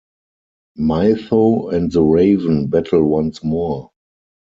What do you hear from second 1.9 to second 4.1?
the Raven battle once more.